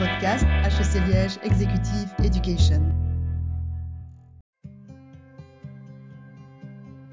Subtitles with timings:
[0.00, 2.80] podcast HEC Liège Executive Education.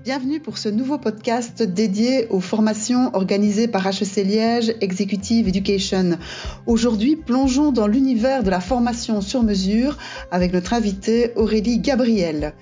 [0.06, 6.18] Bienvenue pour ce nouveau podcast dédié aux formations organisées par HEC Liège Executive Education.
[6.66, 9.98] Aujourd'hui, plongeons dans l'univers de la formation sur mesure
[10.32, 12.54] avec notre invitée Aurélie Gabriel.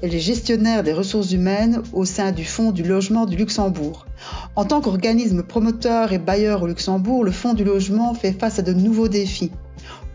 [0.00, 4.06] Elle est gestionnaire des ressources humaines au sein du Fonds du logement du Luxembourg.
[4.56, 8.62] En tant qu'organisme promoteur et bailleur au Luxembourg, le Fonds du logement fait face à
[8.62, 9.52] de nouveaux défis.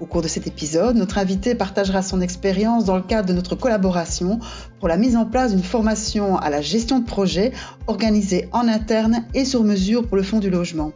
[0.01, 3.55] Au cours de cet épisode, notre invité partagera son expérience dans le cadre de notre
[3.55, 4.39] collaboration
[4.79, 7.51] pour la mise en place d'une formation à la gestion de projet
[7.87, 10.93] organisée en interne et sur mesure pour le Fonds du logement.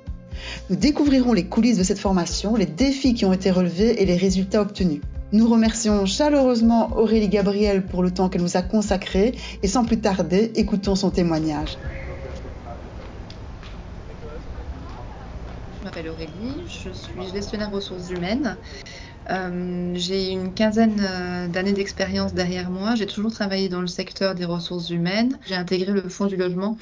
[0.70, 4.16] Nous découvrirons les coulisses de cette formation, les défis qui ont été relevés et les
[4.16, 5.02] résultats obtenus.
[5.34, 9.99] Nous remercions chaleureusement Aurélie Gabriel pour le temps qu'elle nous a consacré et sans plus
[9.99, 11.77] tarder, écoutons son témoignage.
[15.80, 18.55] Je m'appelle Aurélie, je suis gestionnaire ressources humaines.
[19.30, 22.96] Euh, j'ai une quinzaine euh, d'années d'expérience derrière moi.
[22.96, 25.40] J'ai toujours travaillé dans le secteur des ressources humaines.
[25.46, 26.77] J'ai intégré le Fonds du logement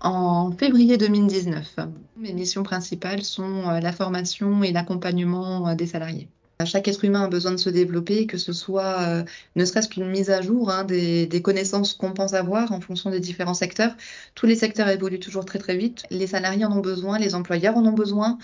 [0.00, 1.76] en février 2019.
[2.16, 6.28] Mes missions principales sont euh, la formation et l'accompagnement des salariés.
[6.64, 10.08] Chaque être humain a besoin de se développer, que ce soit euh, ne serait-ce qu'une
[10.10, 13.94] mise à jour hein, des, connaissances qu'on pense avoir en fonction des différents secteurs.
[14.34, 16.02] Tous les secteurs évoluent toujours très très vite.
[16.10, 18.38] Les salariés en ont besoin, les employeurs en ont besoin.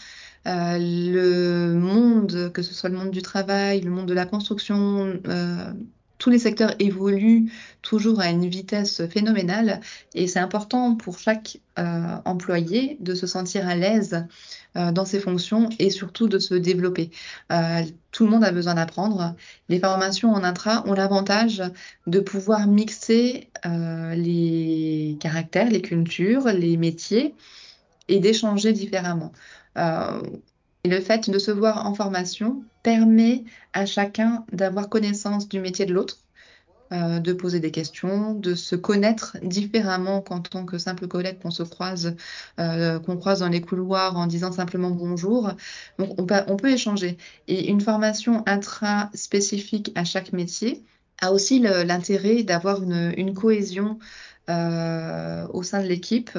[0.46, 5.18] Euh, le monde, que ce soit le monde du travail, le monde de la construction,
[5.26, 5.72] euh,
[6.24, 9.80] tous les secteurs évoluent toujours à une vitesse phénoménale
[10.14, 14.24] et c'est important pour chaque euh, employé de se sentir à l'aise
[14.76, 17.10] euh, dans ses fonctions et surtout de se développer.
[17.52, 19.36] Euh, tout le monde a besoin d'apprendre.
[19.68, 21.62] Les formations en intra ont l'avantage
[22.06, 27.34] de pouvoir mixer les caractères, les cultures, les métiers
[28.08, 29.30] et d'échanger différemment.
[30.84, 35.86] Et le fait de se voir en formation permet à chacun d'avoir connaissance du métier
[35.86, 36.18] de l'autre,
[36.92, 41.50] euh, de poser des questions, de se connaître différemment qu'en tant que simple collègue qu'on
[41.50, 42.14] se croise,
[42.60, 45.50] euh, qu'on croise dans les couloirs en disant simplement bonjour.
[45.98, 47.16] Donc on peut, échanger.
[47.48, 50.84] Et une formation intra-spécifique à chaque métier
[51.22, 53.98] a aussi l'intérêt d'avoir une, une, cohésion
[54.50, 56.38] euh, au sein de l'équipe.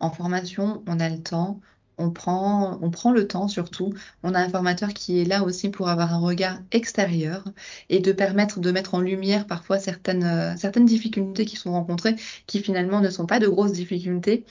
[0.00, 1.60] En formation, on a le temps,
[1.98, 2.78] on prend,
[3.12, 3.92] le temps surtout.
[4.22, 7.44] On a un formateur qui est là aussi pour avoir un regard extérieur
[7.88, 12.16] et de permettre de mettre en lumière parfois certaines, euh, certaines difficultés qui sont rencontrées,
[12.46, 14.44] qui finalement ne sont pas de grosses difficultés.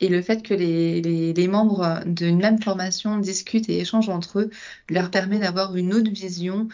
[0.00, 4.40] Et le fait que les, les, les membres d'une même formation discutent et échangent entre
[4.40, 4.50] eux
[4.88, 6.68] leur permet d'avoir une autre vision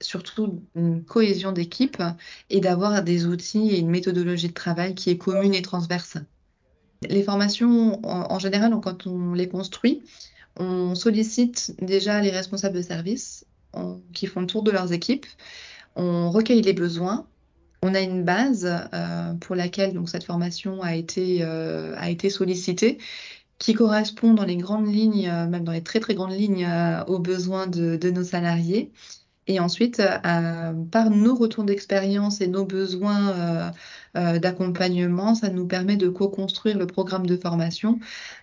[0.00, 2.02] surtout une cohésion d'équipe
[2.50, 6.18] et d'avoir des outils et une méthodologie de travail qui est commune et transverse.
[7.08, 10.02] Les formations, en, général, quand on les construit,
[10.56, 13.46] on sollicite déjà les responsables de service
[14.12, 15.26] qui font le tour de leurs équipes.
[15.96, 17.26] On recueille les besoins.
[17.82, 22.28] On a une base euh, pour laquelle donc, cette formation a été, euh, a été
[22.28, 22.98] sollicitée
[23.58, 26.68] qui correspond dans les grandes lignes, euh, même dans les très très grandes lignes,
[27.06, 28.92] aux besoins de, de nos salariés.
[29.50, 33.70] Et ensuite, euh, par nos retours d'expérience et nos besoins euh,
[34.16, 37.98] euh, d'accompagnement, ça nous permet de co-construire le programme de formation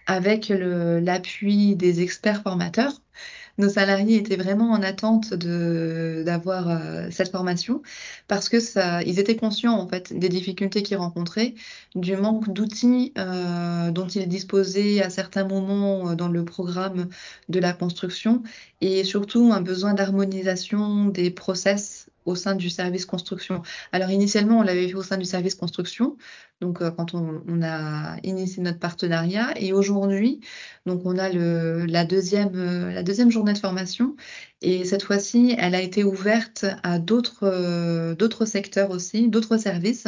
[0.05, 3.01] avec l'appui des experts formateurs
[3.57, 7.81] nos salariés étaient vraiment en attente d'avoir euh, cette formation
[8.27, 11.55] parce que ça, ils étaient conscients en fait des difficultés qu'ils rencontraient,
[11.95, 17.07] du manque d'outils euh, dont ils disposaient à certains moments euh, dans le programme
[17.49, 18.43] de la construction
[18.81, 23.63] et surtout un besoin d'harmonisation des process au sein du service construction.
[23.91, 26.17] Alors initialement, on l'avait fait au sein du service construction,
[26.61, 30.41] donc euh, quand on, a initié notre partenariat, et aujourd'hui,
[30.85, 34.15] donc on a la deuxième euh, la deuxième journée de formation,
[34.61, 40.07] et cette fois-ci, elle a été ouverte à d'autres euh, secteurs aussi, d'autres services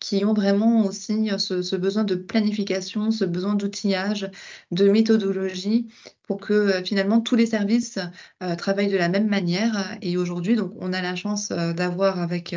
[0.00, 4.30] qui ont vraiment aussi ce, ce besoin de planification, ce besoin d'outillage,
[4.70, 5.88] de méthodologie
[6.26, 7.98] pour que euh, finalement tous les services
[8.42, 9.96] euh, travaillent de la même manière.
[10.02, 12.54] Et aujourd'hui, donc, on a la chance euh, d'avoir avec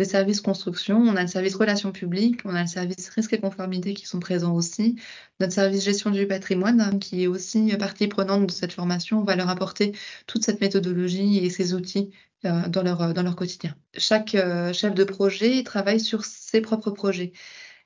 [0.00, 3.38] le service construction, on a le service relations publiques, on a le service risque et
[3.38, 4.96] conformité qui sont présents aussi,
[5.40, 9.24] notre service gestion du patrimoine hein, qui est aussi partie prenante de cette formation, on
[9.24, 9.92] va leur apporter
[10.26, 12.10] toute cette méthodologie et ces outils
[12.42, 13.74] dans leur, dans leur quotidien.
[13.98, 14.34] Chaque
[14.72, 17.34] chef de projet travaille sur ses propres projets.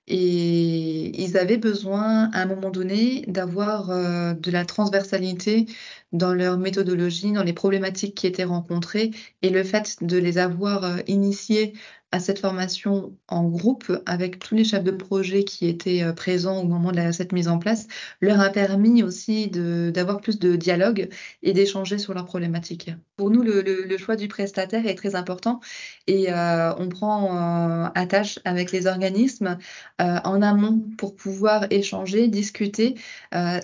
[0.07, 5.65] Et ils avaient besoin, à un moment donné, d'avoir euh, de la transversalité
[6.13, 9.13] dans leur méthodologie, dans les problématiques qui étaient rencontrées.
[9.41, 11.73] Et le fait de les avoir euh, initiés
[12.15, 16.61] à cette formation en groupe avec tous les chefs de projet qui étaient euh, présents
[16.61, 17.89] au moment de cette mise en place
[18.21, 21.09] leur a permis aussi d'avoir plus de dialogue
[21.43, 22.93] et d'échanger sur leurs problématiques.
[23.17, 25.59] Pour nous, le, choix du prestataire est très important
[26.07, 29.59] et euh, on prend attache avec les organismes
[29.99, 32.97] en amont pour pouvoir échanger, discuter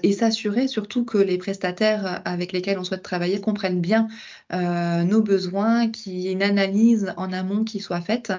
[0.03, 4.09] et s'assurer surtout que les prestataires avec lesquels on souhaite travailler comprennent bien
[4.53, 8.33] euh, nos besoins, qu'il y ait une analyse en amont qui soit faite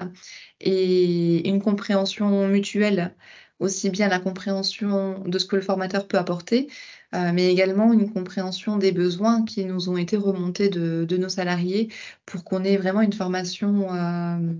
[0.60, 3.14] et une compréhension mutuelle,
[3.60, 6.68] aussi bien la compréhension de ce que le formateur peut apporter,
[7.14, 11.88] euh, mais également une compréhension des besoins qui nous ont été remontés de, nos salariés
[12.26, 14.54] pour qu'on ait vraiment une formation euh,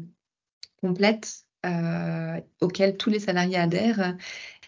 [0.80, 1.44] complète
[2.60, 4.16] auquel tous les salariés adhèrent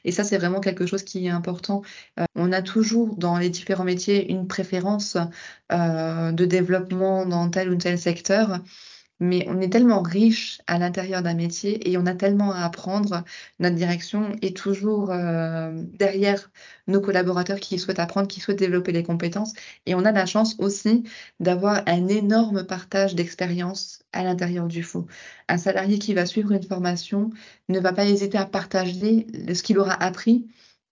[0.04, 1.82] et ça, c'est vraiment quelque chose qui est important.
[2.20, 5.16] Euh, on a toujours dans les différents métiers une préférence
[5.72, 8.60] euh, de développement dans tel ou tel secteur
[9.20, 13.24] mais on est tellement riche à l'intérieur d'un métier et on a tellement à apprendre.
[13.60, 16.50] Notre direction est toujours euh, derrière
[16.86, 19.52] nos collaborateurs qui souhaitent apprendre, qui souhaitent développer les compétences.
[19.86, 21.04] Et on a la chance aussi
[21.40, 25.06] d'avoir un énorme partage d'expérience à l'intérieur du FO.
[25.48, 27.30] Un salarié qui va suivre une formation
[27.68, 30.46] ne va pas hésiter à partager ce qu'il aura appris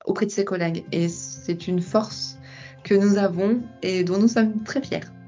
[0.05, 0.85] auprès de ses collègues.
[0.93, 2.39] Et c'est une force
[2.85, 5.22] que nous avons et dont nous sommes très fiers.